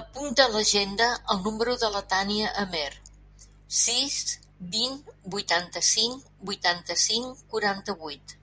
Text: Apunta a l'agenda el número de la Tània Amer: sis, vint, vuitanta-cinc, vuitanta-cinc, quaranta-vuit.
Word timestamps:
Apunta 0.00 0.44
a 0.44 0.52
l'agenda 0.56 1.08
el 1.34 1.40
número 1.48 1.74
de 1.84 1.90
la 1.96 2.02
Tània 2.12 2.52
Amer: 2.66 2.86
sis, 3.80 4.20
vint, 4.78 4.98
vuitanta-cinc, 5.36 6.32
vuitanta-cinc, 6.52 7.44
quaranta-vuit. 7.56 8.40